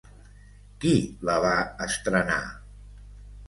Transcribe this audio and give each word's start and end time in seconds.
Qui 0.85 0.93
la 1.31 1.37
va 1.45 1.53
estrenar? 1.91 2.41